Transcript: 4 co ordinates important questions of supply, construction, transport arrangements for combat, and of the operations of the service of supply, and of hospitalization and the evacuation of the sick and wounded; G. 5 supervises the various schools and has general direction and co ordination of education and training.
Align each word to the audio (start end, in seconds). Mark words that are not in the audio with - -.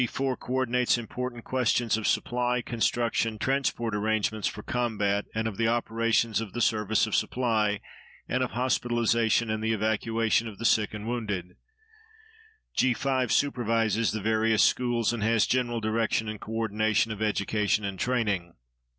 4 0.09 0.35
co 0.35 0.47
ordinates 0.53 0.97
important 0.97 1.43
questions 1.43 1.95
of 1.95 2.07
supply, 2.07 2.59
construction, 2.63 3.37
transport 3.37 3.93
arrangements 3.95 4.47
for 4.47 4.63
combat, 4.63 5.25
and 5.35 5.47
of 5.47 5.57
the 5.57 5.67
operations 5.67 6.41
of 6.41 6.53
the 6.53 6.59
service 6.59 7.05
of 7.05 7.13
supply, 7.15 7.79
and 8.27 8.41
of 8.41 8.49
hospitalization 8.53 9.51
and 9.51 9.63
the 9.63 9.73
evacuation 9.73 10.47
of 10.47 10.57
the 10.57 10.65
sick 10.65 10.95
and 10.95 11.07
wounded; 11.07 11.55
G. 12.75 12.95
5 12.95 13.31
supervises 13.31 14.11
the 14.11 14.21
various 14.21 14.63
schools 14.63 15.13
and 15.13 15.21
has 15.21 15.45
general 15.45 15.79
direction 15.79 16.27
and 16.27 16.41
co 16.41 16.51
ordination 16.53 17.11
of 17.11 17.21
education 17.21 17.85
and 17.85 17.99
training. 17.99 18.55